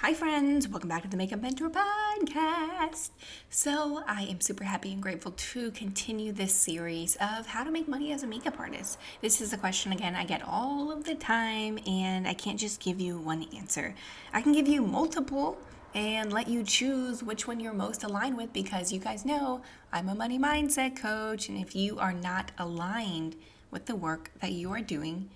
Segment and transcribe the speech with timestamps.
[0.00, 0.68] Hi, friends.
[0.68, 3.10] Welcome back to the Makeup Mentor Podcast.
[3.50, 7.88] So, I am super happy and grateful to continue this series of how to make
[7.88, 8.96] money as a makeup artist.
[9.22, 12.80] This is a question, again, I get all of the time, and I can't just
[12.80, 13.92] give you one answer.
[14.32, 15.58] I can give you multiple
[15.96, 19.62] and let you choose which one you're most aligned with because you guys know
[19.92, 23.34] I'm a money mindset coach, and if you are not aligned
[23.72, 25.28] with the work that you are doing,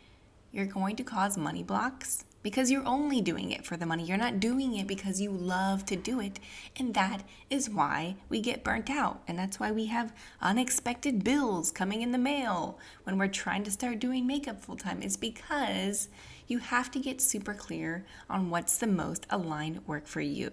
[0.53, 4.05] you're going to cause money blocks because you're only doing it for the money.
[4.05, 6.41] You're not doing it because you love to do it.
[6.77, 9.23] And that is why we get burnt out.
[9.29, 13.71] And that's why we have unexpected bills coming in the mail when we're trying to
[13.71, 15.03] start doing makeup full time.
[15.03, 16.09] It's because
[16.49, 20.53] you have to get super clear on what's the most aligned work for you.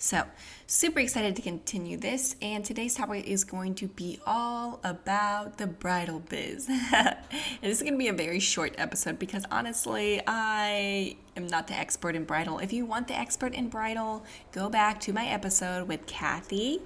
[0.00, 0.22] So,
[0.68, 5.66] super excited to continue this, and today's topic is going to be all about the
[5.66, 6.68] bridal biz.
[6.94, 7.16] and
[7.60, 11.74] this is going to be a very short episode because honestly, I am not the
[11.74, 12.60] expert in bridal.
[12.60, 16.80] If you want the expert in bridal, go back to my episode with Kathy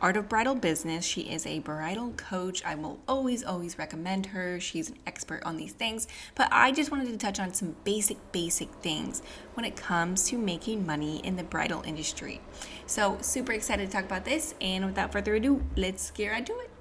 [0.00, 1.04] Art of Bridal Business.
[1.04, 2.64] She is a bridal coach.
[2.64, 4.60] I will always, always recommend her.
[4.60, 6.06] She's an expert on these things.
[6.36, 9.22] But I just wanted to touch on some basic, basic things
[9.54, 12.40] when it comes to making money in the bridal industry.
[12.86, 14.54] So, super excited to talk about this.
[14.60, 16.77] And without further ado, let's get right to it.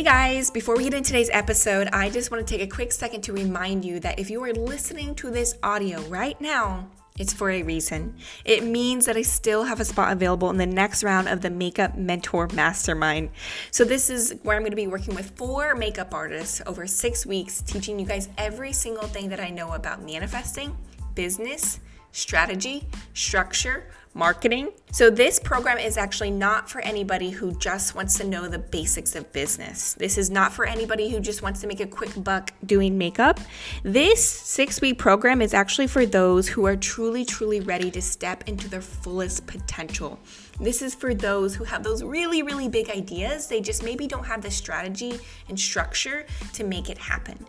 [0.00, 2.90] Hey guys, before we get into today's episode, I just want to take a quick
[2.90, 7.34] second to remind you that if you are listening to this audio right now, it's
[7.34, 8.16] for a reason.
[8.46, 11.50] It means that I still have a spot available in the next round of the
[11.50, 13.28] Makeup Mentor Mastermind.
[13.72, 17.26] So, this is where I'm going to be working with four makeup artists over six
[17.26, 20.74] weeks, teaching you guys every single thing that I know about manifesting,
[21.14, 21.78] business,
[22.12, 23.84] strategy, structure,
[24.14, 24.70] marketing.
[24.92, 29.14] So, this program is actually not for anybody who just wants to know the basics
[29.14, 29.94] of business.
[29.94, 33.38] This is not for anybody who just wants to make a quick buck doing makeup.
[33.84, 38.48] This six week program is actually for those who are truly, truly ready to step
[38.48, 40.18] into their fullest potential.
[40.60, 43.46] This is for those who have those really, really big ideas.
[43.46, 45.18] They just maybe don't have the strategy
[45.48, 47.46] and structure to make it happen.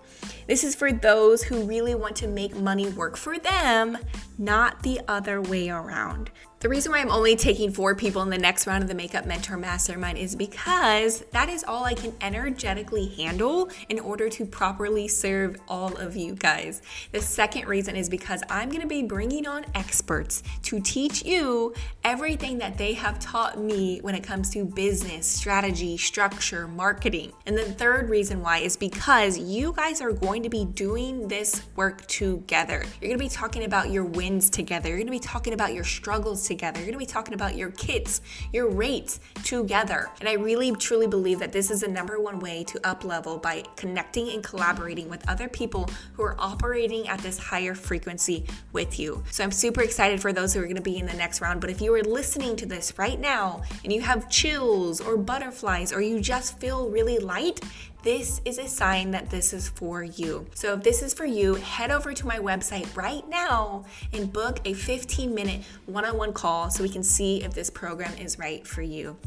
[0.47, 3.97] This is for those who really want to make money work for them,
[4.38, 6.31] not the other way around.
[6.62, 9.25] The reason why I'm only taking four people in the next round of the Makeup
[9.25, 15.08] Mentor Mastermind is because that is all I can energetically handle in order to properly
[15.08, 16.81] serve all of you guys.
[17.12, 21.74] The second reason is because I'm going to be bringing on experts to teach you
[22.03, 27.31] everything that they have taught me when it comes to business, strategy, structure, marketing.
[27.46, 31.62] And the third reason why is because you guys are going to be doing this
[31.75, 32.84] work together.
[33.00, 35.74] You're going to be talking about your wins together, you're going to be talking about
[35.74, 36.80] your struggles together.
[36.80, 38.21] You're going to be talking about your kits,
[38.51, 40.09] your rates together.
[40.19, 43.37] And I really truly believe that this is the number one way to up level
[43.37, 48.99] by connecting and collaborating with other people who are operating at this higher frequency with
[48.99, 49.23] you.
[49.31, 51.61] So I'm super excited for those who are going to be in the next round.
[51.61, 55.93] But if you are listening to this right now and you have chills or butterflies
[55.93, 57.59] or you just feel really light,
[58.03, 60.47] this is a sign that this is for you.
[60.56, 64.59] So if this is for you, head over to my website right now and book
[64.66, 68.39] a 15 minute one on one call so we can see if this program is
[68.39, 69.17] right for you.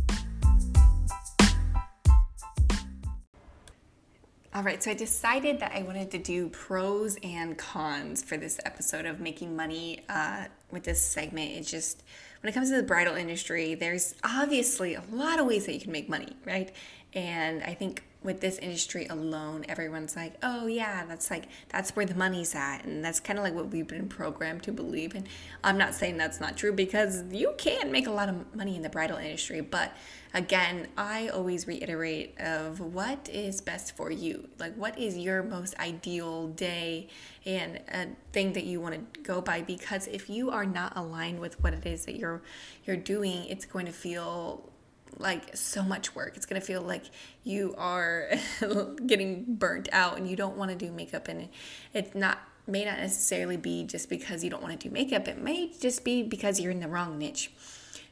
[4.52, 8.60] All right, so I decided that I wanted to do pros and cons for this
[8.64, 11.50] episode of making money uh, with this segment.
[11.52, 12.04] It's just
[12.40, 15.80] when it comes to the bridal industry, there's obviously a lot of ways that you
[15.80, 16.72] can make money, right?
[17.14, 22.06] And I think with this industry alone, everyone's like, oh, yeah, that's like, that's where
[22.06, 22.84] the money's at.
[22.84, 25.14] And that's kind of like what we've been programmed to believe.
[25.14, 25.28] And
[25.62, 28.82] I'm not saying that's not true because you can make a lot of money in
[28.82, 29.60] the bridal industry.
[29.60, 29.92] But
[30.32, 34.48] again, I always reiterate of what is best for you.
[34.58, 37.08] Like, what is your most ideal day
[37.44, 39.60] and a thing that you want to go by?
[39.60, 42.40] Because if you are not aligned with what it is that you're,
[42.86, 44.70] you're doing, it's going to feel
[45.18, 46.36] like so much work.
[46.36, 47.04] It's going to feel like
[47.42, 48.30] you are
[49.06, 51.48] getting burnt out and you don't want to do makeup and
[51.92, 55.28] it's not may not necessarily be just because you don't want to do makeup.
[55.28, 57.50] It may just be because you're in the wrong niche.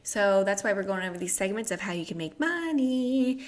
[0.03, 3.45] So that's why we're going over these segments of how you can make money.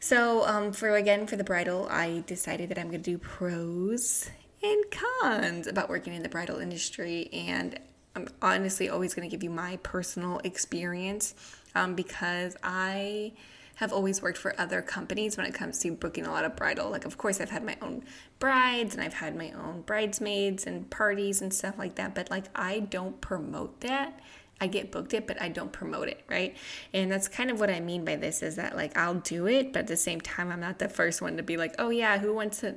[0.00, 4.30] So um, for again for the bridal, I decided that I'm going to do pros
[4.62, 7.78] and cons about working in the bridal industry and
[8.16, 11.34] I'm honestly always going to give you my personal experience
[11.74, 13.32] um, because I
[13.76, 16.90] have always worked for other companies when it comes to booking a lot of bridal.
[16.90, 18.04] Like, of course, I've had my own
[18.38, 22.44] brides and I've had my own bridesmaids and parties and stuff like that, but like,
[22.54, 24.20] I don't promote that.
[24.60, 26.54] I get booked it, but I don't promote it, right?
[26.92, 29.72] And that's kind of what I mean by this is that like I'll do it,
[29.72, 32.18] but at the same time, I'm not the first one to be like, oh yeah,
[32.18, 32.74] who wants to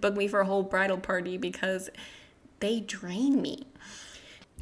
[0.00, 1.90] book me for a whole bridal party because
[2.60, 3.66] they drain me.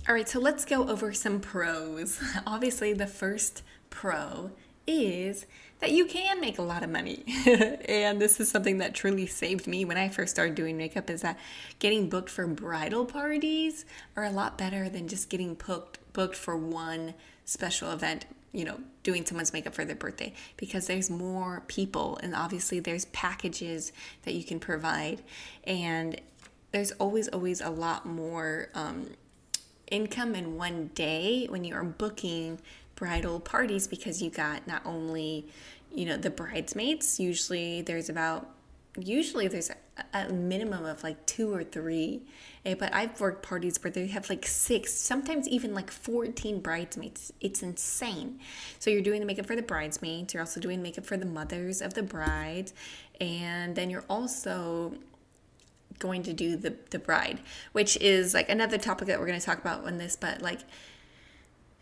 [0.09, 2.23] All right, so let's go over some pros.
[2.47, 4.53] Obviously, the first pro
[4.87, 5.47] is
[5.81, 7.25] that you can make a lot of money.
[7.89, 11.23] and this is something that truly saved me when I first started doing makeup is
[11.23, 11.37] that
[11.81, 16.57] getting booked for bridal parties are a lot better than just getting booked booked for
[16.57, 17.15] one
[17.45, 22.33] special event, you know, doing someone's makeup for their birthday because there's more people and
[22.33, 23.93] obviously there's packages
[24.23, 25.21] that you can provide
[25.65, 26.21] and
[26.71, 29.09] there's always always a lot more um,
[29.91, 32.59] income in one day when you are booking
[32.95, 35.47] bridal parties because you got not only
[35.95, 38.57] you know the bridesmaids usually there's about
[38.99, 39.77] usually there's a,
[40.33, 42.23] minimum of like two or three.
[42.65, 47.33] Eh, but i've worked parties where they have like six sometimes even like 14 bridesmaids.
[47.41, 48.41] It's insane.
[48.79, 51.81] So you're doing the makeup for the bridesmaids you're also doing makeup for the mothers
[51.81, 52.75] of the brides
[53.21, 54.95] and then you're also
[55.99, 57.41] going to do the the bride
[57.73, 60.61] which is like another topic that we're going to talk about on this but like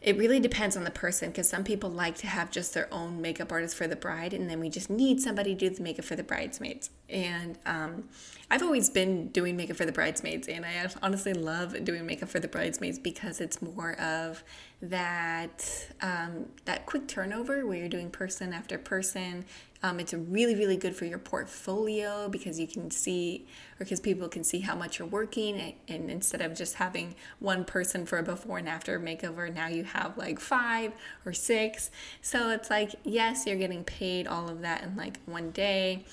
[0.05, 3.23] it really depends on the person because some people like to have just their own
[3.23, 6.05] makeup artist for the bride and then we just need somebody to do the makeup
[6.05, 6.91] for the bridesmaids.
[7.09, 8.05] And um,
[8.51, 12.41] i've always been doing makeup for the bridesmaids and i honestly love doing makeup for
[12.41, 14.45] the bridesmaids because it's more of
[14.83, 19.45] that um, that quick turnover where you're doing person after person
[19.85, 24.29] um, it's really, really good for your portfolio because you can see, or because people
[24.29, 25.61] can see how much you're working.
[25.61, 29.67] And, and instead of just having one person for a before and after makeover, now
[29.67, 30.95] you have like five
[31.27, 31.91] or six.
[32.23, 36.07] So it's like, yes, you're getting paid all of that in like one day.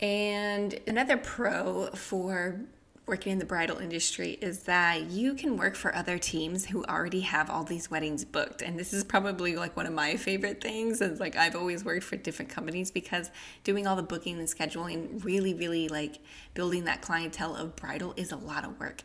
[0.00, 2.58] And another pro for
[3.06, 7.20] working in the bridal industry is that you can work for other teams who already
[7.20, 8.62] have all these weddings booked.
[8.62, 12.02] And this is probably like one of my favorite things is like I've always worked
[12.02, 13.30] for different companies because
[13.62, 16.18] doing all the booking and scheduling really really like
[16.54, 19.02] building that clientele of bridal is a lot of work.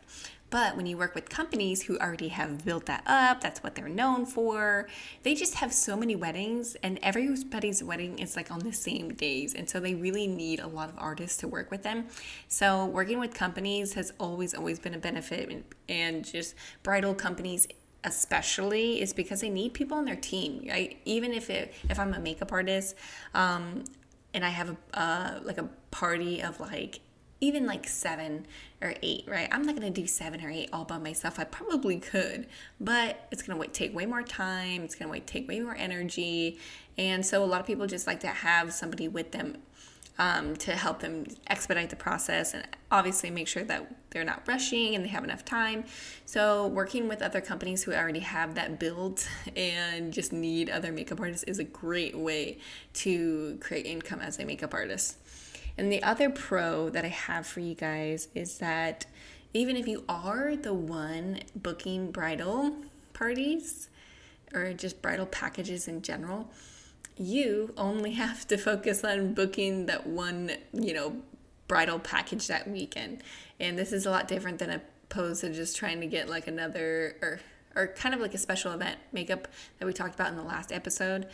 [0.52, 3.88] But when you work with companies who already have built that up, that's what they're
[3.88, 4.86] known for.
[5.22, 9.54] They just have so many weddings, and everybody's wedding is like on the same days.
[9.54, 12.04] And so they really need a lot of artists to work with them.
[12.48, 15.64] So working with companies has always, always been a benefit.
[15.88, 17.66] And just bridal companies
[18.04, 22.12] especially is because they need people on their team right even if it if i'm
[22.14, 22.96] a makeup artist
[23.32, 23.84] um
[24.34, 26.98] and i have a uh, like a party of like
[27.42, 28.46] even like seven
[28.80, 29.48] or eight, right?
[29.50, 31.40] I'm not gonna do seven or eight all by myself.
[31.40, 32.46] I probably could,
[32.80, 34.82] but it's gonna take way more time.
[34.82, 36.58] It's gonna take way more energy,
[36.96, 39.58] and so a lot of people just like to have somebody with them
[40.18, 44.94] um, to help them expedite the process and obviously make sure that they're not rushing
[44.94, 45.84] and they have enough time.
[46.26, 51.20] So, working with other companies who already have that built and just need other makeup
[51.20, 52.58] artists is a great way
[52.94, 55.16] to create income as a makeup artist.
[55.76, 59.06] And the other pro that I have for you guys is that
[59.54, 62.76] even if you are the one booking bridal
[63.12, 63.88] parties
[64.54, 66.50] or just bridal packages in general,
[67.16, 71.16] you only have to focus on booking that one, you know,
[71.68, 73.22] bridal package that weekend.
[73.60, 77.16] And this is a lot different than opposed to just trying to get like another
[77.22, 77.40] or
[77.74, 79.48] or kind of like a special event makeup
[79.78, 81.26] that we talked about in the last episode.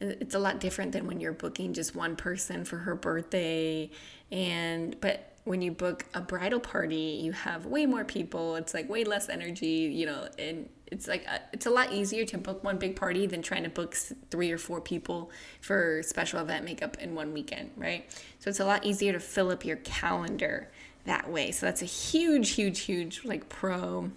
[0.00, 3.90] Uh, it's a lot different than when you're booking just one person for her birthday
[4.30, 8.56] and but when you book a bridal party, you have way more people.
[8.56, 12.24] It's like way less energy, you know, and it's like a, it's a lot easier
[12.26, 13.94] to book one big party than trying to book
[14.28, 15.30] three or four people
[15.60, 18.10] for special event makeup in one weekend, right?
[18.40, 20.68] So it's a lot easier to fill up your calendar
[21.04, 21.52] that way.
[21.52, 24.10] So that's a huge, huge, huge like pro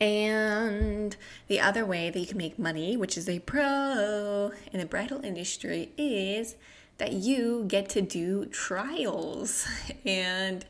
[0.00, 1.16] and
[1.48, 5.24] the other way that you can make money, which is a pro in the bridal
[5.24, 6.56] industry, is
[6.98, 9.66] that you get to do trials.
[10.04, 10.64] And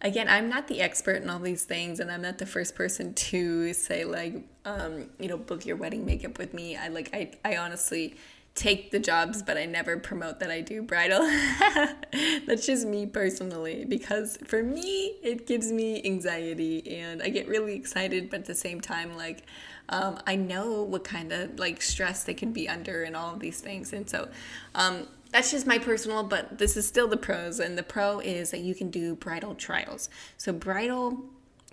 [0.00, 3.14] again, I'm not the expert in all these things, and I'm not the first person
[3.14, 6.76] to say, like, um, you know, book your wedding makeup with me.
[6.76, 8.16] I like, I, I honestly
[8.54, 11.20] take the jobs, but I never promote that I do bridal.
[12.46, 17.74] That's just me personally, because for me, it gives me anxiety and I get really
[17.74, 19.42] excited, but at the same time, like,
[19.88, 23.40] um, I know what kind of like stress they can be under and all of
[23.40, 23.92] these things.
[23.92, 24.28] And so,
[24.74, 27.58] um, that's just my personal, but this is still the pros.
[27.58, 30.08] And the pro is that you can do bridal trials.
[30.36, 31.24] So, bridal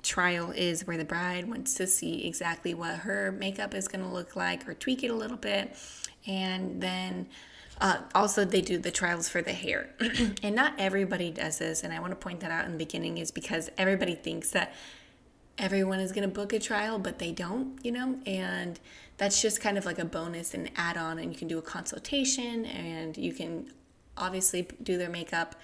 [0.03, 4.09] trial is where the bride wants to see exactly what her makeup is going to
[4.09, 5.75] look like or tweak it a little bit.
[6.27, 7.27] And then
[7.79, 9.89] uh, also they do the trials for the hair.
[10.43, 13.17] And not everybody does this and i want to point that out in the beginning
[13.17, 14.73] is because everybody thinks that
[15.57, 18.79] everyone is going to book a trial, but they don't, you know, and
[19.17, 21.61] that's just kind of like a bonus and add on, and you can do a
[21.61, 23.71] consultation and you can
[24.17, 25.55] obviously do their makeup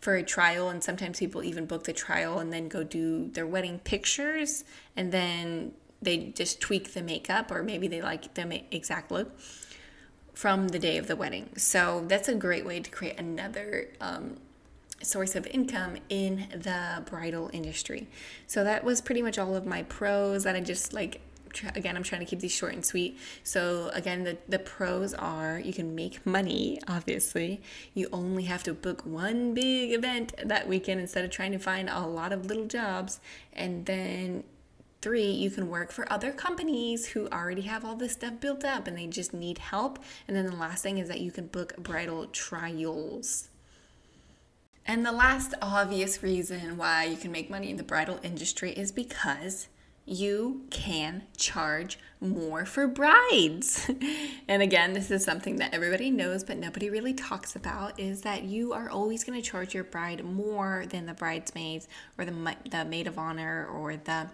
[0.00, 3.46] for a trial and sometimes people even book the trial and then go do their
[3.46, 4.64] wedding pictures
[4.96, 5.72] and then
[6.02, 9.38] they just tweak the makeup or maybe they like the exact look
[10.34, 11.48] from the day of the wedding.
[11.56, 14.36] So that's a great way to create another um,
[15.02, 18.06] source of income in the bridal industry.
[18.46, 21.20] So that was pretty much all of my pros that I just like
[21.74, 25.58] again i'm trying to keep these short and sweet so again the, the pros are
[25.58, 27.60] you can make money obviously
[27.94, 31.88] you only have to book one big event that weekend instead of trying to find
[31.88, 33.20] a lot of little jobs
[33.52, 34.44] and then
[35.02, 38.88] Three, you can work for other companies who already have all this stuff built up
[38.88, 40.00] and they just need help.
[40.26, 43.48] And then the last thing is that you can book bridal trials.
[44.84, 48.90] And the last obvious reason why you can make money in the bridal industry is
[48.90, 49.68] because
[50.06, 53.90] you can charge more for brides.
[54.48, 58.44] and again, this is something that everybody knows but nobody really talks about is that
[58.44, 62.84] you are always going to charge your bride more than the bridesmaids or the the
[62.84, 64.28] maid of honor or the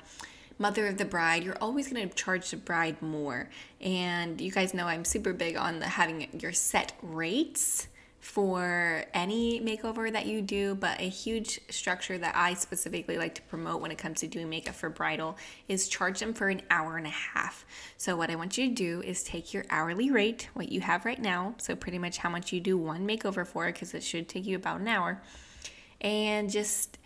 [0.59, 3.49] mother of the bride, you're always going to charge the bride more.
[3.81, 7.89] And you guys know I'm super big on the having your set rates
[8.23, 13.43] for any makeover that you do, but a huge structure that I specifically like to
[13.43, 15.37] promote when it comes to doing makeup for bridal
[15.67, 17.67] is charge them for an hour and a half.
[17.97, 21.05] So, what I want you to do is take your hourly rate, what you have
[21.05, 24.29] right now, so pretty much how much you do one makeover for, because it should
[24.29, 25.21] take you about an hour,
[26.01, 26.99] and just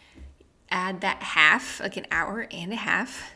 [0.71, 3.36] add that half, like an hour and a half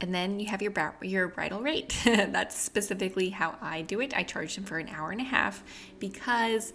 [0.00, 1.96] and then you have your your bridal rate.
[2.04, 4.16] That's specifically how I do it.
[4.16, 5.62] I charge them for an hour and a half
[5.98, 6.72] because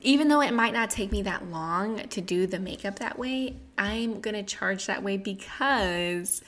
[0.00, 3.56] even though it might not take me that long to do the makeup that way,
[3.78, 6.42] I'm going to charge that way because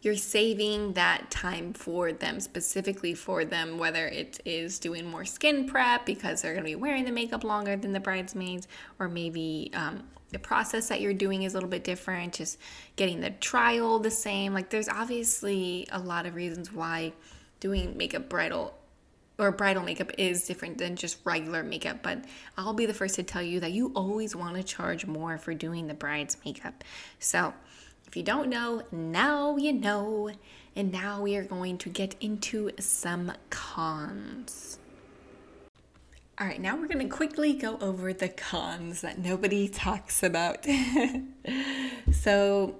[0.00, 5.66] you're saving that time for them, specifically for them, whether it is doing more skin
[5.66, 8.66] prep because they're going to be wearing the makeup longer than the bridesmaids,
[8.98, 12.58] or maybe um, the process that you're doing is a little bit different, just
[12.96, 14.52] getting the trial the same.
[14.52, 17.12] Like, there's obviously a lot of reasons why
[17.60, 18.76] doing makeup bridal
[19.38, 22.24] or bridal makeup is different than just regular makeup, but
[22.56, 25.52] I'll be the first to tell you that you always want to charge more for
[25.54, 26.82] doing the bride's makeup.
[27.18, 27.52] So,
[28.06, 30.30] if you don't know, now you know.
[30.74, 34.78] And now we are going to get into some cons.
[36.38, 40.66] All right, now we're going to quickly go over the cons that nobody talks about.
[42.12, 42.74] so,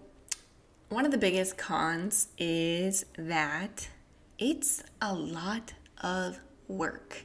[0.90, 3.88] one of the biggest cons is that
[4.38, 5.72] it's a lot
[6.02, 7.24] of work.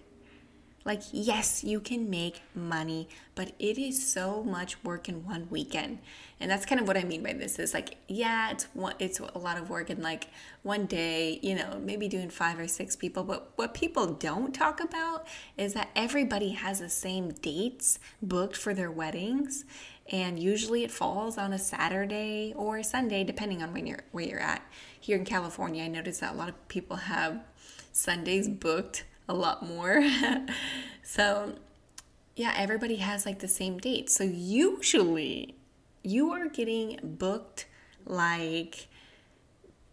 [0.84, 6.00] Like, yes, you can make money, but it is so much work in one weekend.
[6.40, 9.20] And that's kind of what I mean by this is like, yeah, it's one, it's
[9.20, 10.28] a lot of work in like
[10.64, 13.24] one day, you know, maybe doing five or six people.
[13.24, 18.74] But what people don't talk about is that everybody has the same dates booked for
[18.74, 19.66] their weddings.
[20.12, 24.26] And usually it falls on a Saturday or a Sunday, depending on when you're where
[24.26, 24.64] you're at.
[25.00, 27.44] Here in California, I noticed that a lot of people have
[27.94, 30.04] Sundays booked a lot more.
[31.04, 31.56] so,
[32.36, 34.10] yeah, everybody has like the same date.
[34.10, 35.56] So, usually
[36.04, 37.68] you are getting booked
[38.06, 38.88] like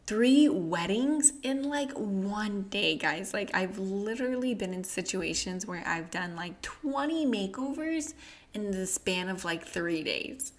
[0.06, 3.34] three weddings in like one day, guys.
[3.34, 8.14] Like, I've literally been in situations where I've done like 20 makeovers
[8.54, 10.52] in the span of like three days.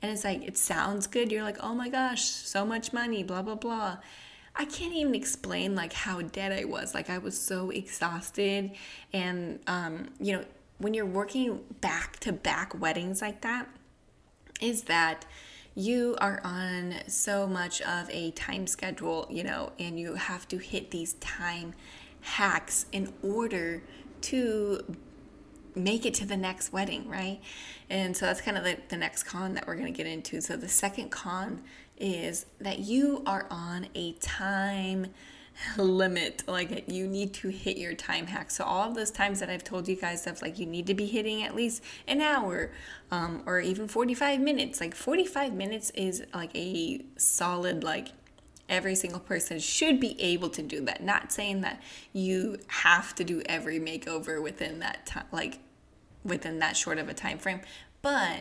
[0.00, 1.30] And it's like, it sounds good.
[1.32, 3.98] You're like, oh my gosh, so much money, blah, blah, blah.
[4.54, 6.94] I can't even explain like how dead I was.
[6.94, 8.72] Like I was so exhausted
[9.12, 10.44] and um, you know,
[10.78, 13.68] when you're working back to back weddings like that,
[14.60, 15.24] is that
[15.74, 20.58] you are on so much of a time schedule, you know, and you have to
[20.58, 21.72] hit these time
[22.20, 23.82] hacks in order
[24.20, 24.96] to
[25.74, 27.40] make it to the next wedding, right?
[27.88, 30.40] And so that's kind of the, the next con that we're going to get into.
[30.40, 31.62] So the second con
[32.02, 35.06] is that you are on a time
[35.76, 38.50] limit like you need to hit your time hack.
[38.50, 40.94] So all of those times that i've told you guys stuff like you need to
[40.94, 42.72] be hitting at least an hour
[43.10, 48.08] um, or even 45 minutes like 45 minutes is like a solid like
[48.68, 51.02] every single person should be able to do that.
[51.02, 51.82] Not saying that
[52.12, 55.60] you have to do every makeover within that time like
[56.24, 57.60] within that short of a time frame
[58.00, 58.40] but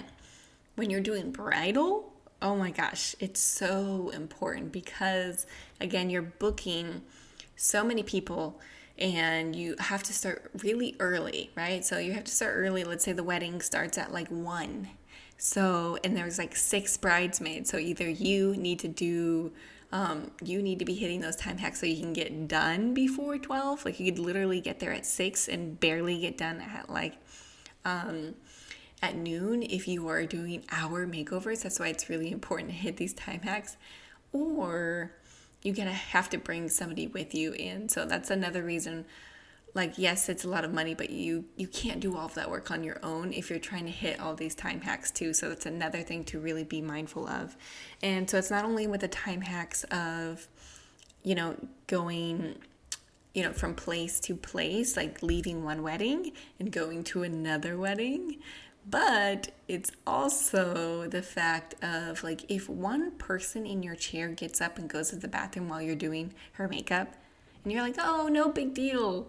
[0.76, 2.11] when you're doing bridal
[2.42, 5.46] oh my gosh, it's so important because,
[5.80, 7.02] again, you're booking
[7.56, 8.60] so many people
[8.98, 11.86] and you have to start really early, right?
[11.86, 12.84] So you have to start early.
[12.84, 14.90] Let's say the wedding starts at like one.
[15.38, 17.70] So, and there's like six bridesmaids.
[17.70, 19.52] So either you need to do,
[19.92, 23.38] um, you need to be hitting those time hacks so you can get done before
[23.38, 23.86] 12.
[23.86, 27.16] Like you could literally get there at six and barely get done at like,
[27.86, 28.36] um,
[29.02, 31.64] at noon if you are doing hour makeovers.
[31.64, 33.78] That's why it's really important to hit these time hacks.
[34.32, 35.12] Or
[35.64, 37.54] you're gonna have to bring somebody with you.
[37.54, 39.06] And so that's another reason
[39.74, 42.50] like yes it's a lot of money but you you can't do all of that
[42.50, 45.50] work on your own if you're trying to hit all these time hacks too so
[45.50, 47.56] that's another thing to really be mindful of
[48.02, 50.48] and so it's not only with the time hacks of
[51.24, 51.56] you know
[51.88, 52.56] going
[53.34, 58.38] you know from place to place like leaving one wedding and going to another wedding
[58.90, 64.78] but it's also the fact of like if one person in your chair gets up
[64.78, 67.14] and goes to the bathroom while you're doing her makeup
[67.64, 69.28] and you're like oh no big deal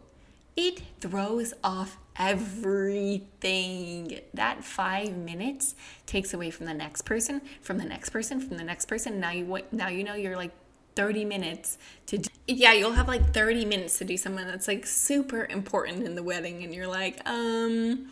[0.57, 4.21] it throws off everything.
[4.35, 5.75] That five minutes
[6.07, 9.21] takes away from the next person, from the next person, from the next person.
[9.21, 10.53] Now you now you know you're like
[10.95, 14.85] 30 minutes to do, yeah you'll have like 30 minutes to do something that's like
[14.85, 18.11] super important in the wedding and you're like um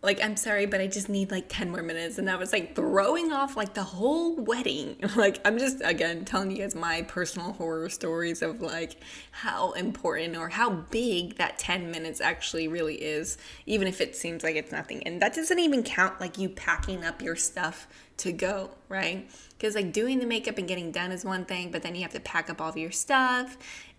[0.00, 2.18] like i'm sorry but i just need like 10 more minutes.
[2.18, 4.96] And i was like throwing off like the whole wedding.
[5.16, 9.02] Like i'm just again telling you guys my personal horror stories of like
[9.32, 13.36] how important or how big that 10 minutes actually really is
[13.66, 15.02] even if it seems like it's nothing.
[15.04, 17.88] And that doesn't even count like you packing up your stuff
[18.18, 19.28] to go right?
[19.50, 22.12] Because like doing the makeup and getting done is one thing but then you have
[22.12, 23.58] to pack up all of your stuff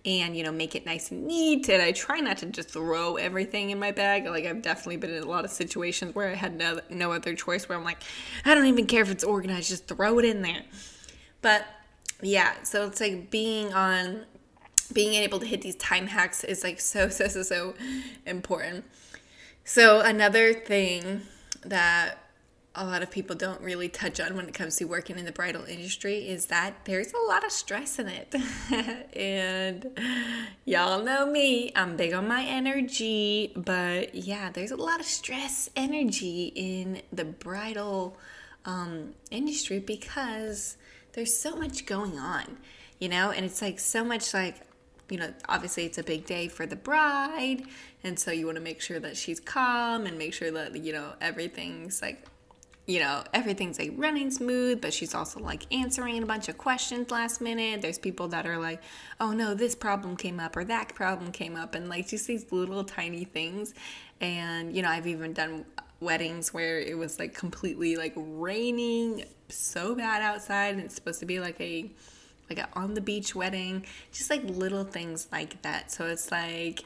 [0.10, 3.16] and you know make it nice and neat and i try not to just throw
[3.16, 4.25] everything in my bag.
[4.25, 7.36] Like i've definitely been in a lot of situations where i had no, no other
[7.36, 8.01] choice where i'm like
[8.46, 10.63] i don't even care if it's organized just throw it in there.
[11.42, 11.66] But
[12.22, 14.25] yeah so it's like being on
[14.92, 17.74] being able to hit these time hacks is like so so so so
[18.25, 18.86] important.
[19.63, 21.22] So another thing
[21.63, 22.28] that
[22.75, 25.31] a lot of people don't really touch on when it comes to working in the
[25.31, 28.35] bridal industry is that there's a lot of stress in it.
[29.15, 29.99] and
[30.65, 35.69] y'all know me, I'm big on my energy, but yeah, there's a lot of stress
[35.75, 38.17] energy in the bridal
[38.65, 40.77] um, industry because
[41.13, 42.57] there's so much going on,
[42.99, 44.62] you know, and it's like so much like
[45.10, 47.63] you know, obviously it's a big day for the bride,
[48.03, 50.93] and so you want to make sure that she's calm and make sure that you
[50.93, 52.23] know everything's like
[52.89, 57.12] you know, everything's like running smooth, but she's also like answering a bunch of questions
[57.12, 57.84] last minute.
[57.84, 58.82] There's people that are like,
[59.19, 62.52] oh no, this problem came up or that problem came up, and like just these
[62.52, 63.75] little tiny things.
[64.21, 65.65] And, you know, I've even done
[65.99, 71.28] weddings where it was like completely like raining so bad outside, and it's supposed to
[71.28, 71.91] be like a
[72.49, 75.91] like a on the beach wedding, just like little things like that.
[75.91, 76.84] So it's like,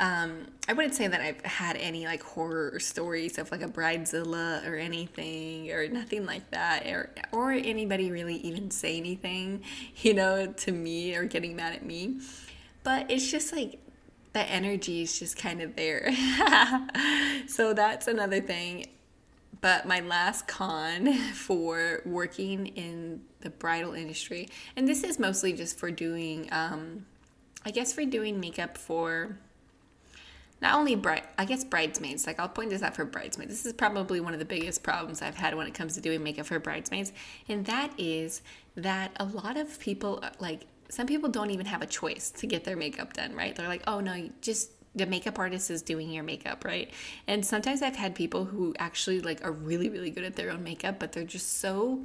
[0.00, 4.66] um, I wouldn't say that I've had any like horror stories of like a bridezilla
[4.66, 9.62] or anything or nothing like that or or anybody really even say anything,
[9.96, 12.18] you know, to me or getting mad at me.
[12.82, 13.78] But it's just like
[14.32, 16.10] the energy is just kind of there.
[17.46, 18.86] so that's another thing.
[19.60, 25.78] But my last con for working in the bridal industry, and this is mostly just
[25.78, 27.04] for doing, um,
[27.66, 29.36] I guess, for doing makeup for
[30.62, 32.26] not only bride, I guess bridesmaids.
[32.26, 33.50] Like I'll point this out for bridesmaids.
[33.50, 36.22] This is probably one of the biggest problems I've had when it comes to doing
[36.22, 37.12] makeup for bridesmaids,
[37.48, 38.42] and that is
[38.76, 42.64] that a lot of people like some people don't even have a choice to get
[42.64, 43.34] their makeup done.
[43.34, 43.54] Right?
[43.54, 46.90] They're like, oh no, just the makeup artist is doing your makeup, right?
[47.28, 50.62] And sometimes I've had people who actually like are really really good at their own
[50.62, 52.04] makeup, but they're just so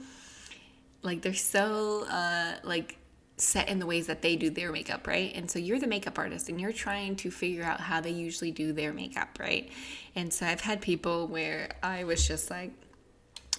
[1.01, 2.97] like they're so uh like
[3.37, 5.33] set in the ways that they do their makeup, right?
[5.35, 8.51] And so you're the makeup artist and you're trying to figure out how they usually
[8.51, 9.69] do their makeup, right?
[10.15, 12.71] And so I've had people where I was just like,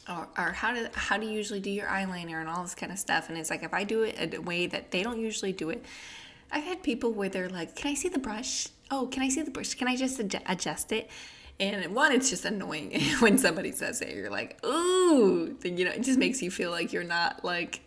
[0.09, 2.93] or, or how do how do you usually do your eyeliner and all this kind
[2.93, 3.29] of stuff?
[3.29, 5.85] And it's like if I do it a way that they don't usually do it,
[6.51, 8.69] I've had people where they're like, "Can I see the brush?
[8.91, 9.75] Oh, can I see the brush?
[9.75, 11.11] Can I just adjust it?"
[11.59, 14.15] And one, it's just annoying when somebody says it.
[14.15, 17.81] You're like, "Ooh," then you know, it just makes you feel like you're not like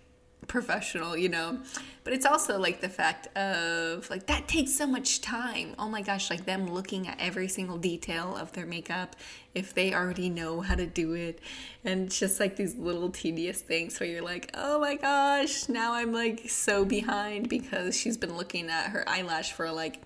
[0.50, 1.60] professional, you know.
[2.04, 5.76] But it's also like the fact of like that takes so much time.
[5.78, 9.16] Oh my gosh, like them looking at every single detail of their makeup
[9.54, 11.40] if they already know how to do it.
[11.86, 16.12] And just like these little tedious things where you're like, "Oh my gosh, now I'm
[16.12, 20.02] like so behind because she's been looking at her eyelash for like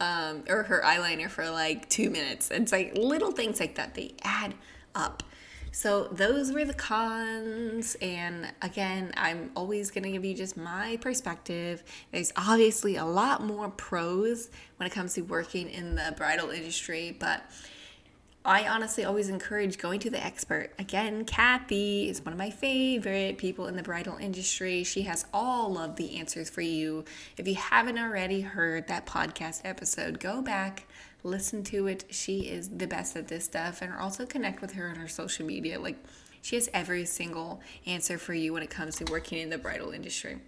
[0.00, 4.14] um or her eyeliner for like 2 minutes." It's like little things like that they
[4.22, 4.54] add
[4.94, 5.22] up.
[5.72, 7.96] So those were the cons.
[8.00, 11.84] And again, I'm always going to give you just my perspective.
[12.12, 17.16] There's obviously a lot more pros when it comes to working in the bridal industry,
[17.18, 17.42] but
[18.44, 20.72] I honestly always encourage going to the expert.
[20.78, 24.84] Again, Kathy is one of my favorite people in the bridal industry.
[24.84, 27.04] She has all of the answers for you.
[27.36, 30.86] If you haven't already heard that podcast episode, go back,
[31.22, 32.04] listen to it.
[32.10, 35.46] She is the best at this stuff, and also connect with her on her social
[35.46, 35.78] media.
[35.80, 35.96] Like,
[36.42, 39.90] she has every single answer for you when it comes to working in the bridal
[39.90, 40.38] industry.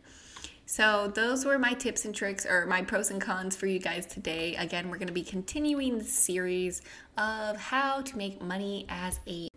[0.67, 4.07] So, those were my tips and tricks, or my pros and cons for you guys
[4.07, 4.55] today.
[4.57, 6.83] Again, we're going to be continuing the series
[7.19, 9.50] of how to make money as a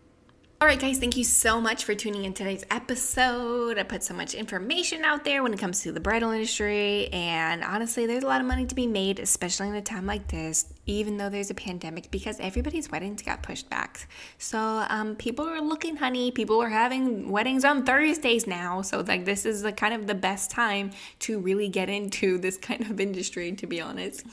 [0.64, 3.76] all right, guys, thank you so much for tuning in today's episode.
[3.76, 7.62] I put so much information out there when it comes to the bridal industry, and
[7.62, 10.72] honestly, there's a lot of money to be made, especially in a time like this,
[10.86, 14.08] even though there's a pandemic, because everybody's weddings got pushed back.
[14.38, 16.30] So, um, people are looking, honey.
[16.30, 18.80] People are having weddings on Thursdays now.
[18.80, 22.56] So, like, this is the kind of the best time to really get into this
[22.70, 24.24] kind of industry, to be honest.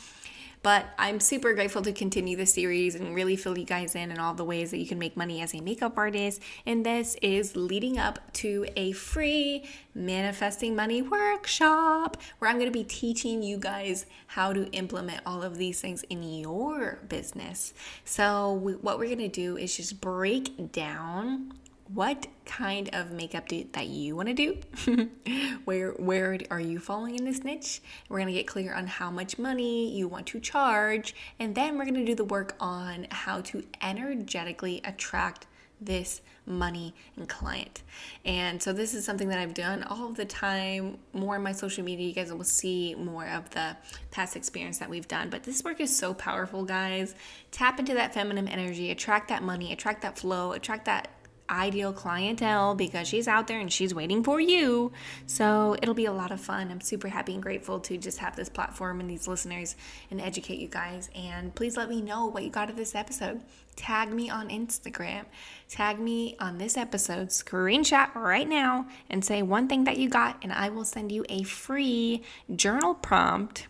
[0.64, 4.20] But I'm super grateful to continue the series and really fill you guys in and
[4.20, 6.42] all the ways that you can make money as a makeup artist.
[6.66, 12.78] And this is leading up to a free manifesting money workshop where I'm going to
[12.78, 17.74] be teaching you guys how to implement all of these things in your business.
[18.06, 21.54] So, what we're going to do is just break down
[21.94, 25.10] what kind of makeup do that you want to do
[25.66, 29.10] where where are you falling in this niche we're going to get clear on how
[29.10, 33.08] much money you want to charge and then we're going to do the work on
[33.12, 35.48] how to energetically attract
[35.82, 37.82] this money and client.
[38.24, 41.84] And so this is something that I've done all the time, more on my social
[41.84, 42.08] media.
[42.08, 43.76] You guys will see more of the
[44.12, 45.30] past experience that we've done.
[45.30, 47.16] But this work is so powerful, guys.
[47.52, 51.10] Tap into that feminine energy, attract that money, attract that flow, attract that
[51.52, 54.92] ideal clientele because she's out there and she's waiting for you.
[55.28, 56.72] So it'll be a lot of fun.
[56.72, 59.76] I'm super happy and grateful to just have this platform and these listeners
[60.10, 61.10] and educate you guys.
[61.14, 63.42] And please let me know what you got of this episode.
[63.76, 65.26] Tag me on Instagram.
[65.70, 67.30] Tag me on this episode.
[67.30, 71.26] Screenshot right now and say one thing that you got, and I will send you
[71.30, 72.24] a free
[72.56, 73.68] journal prompt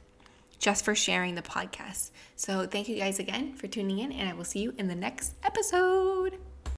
[0.59, 2.11] just for sharing the podcast.
[2.35, 4.95] So, thank you guys again for tuning in, and I will see you in the
[4.95, 6.37] next episode.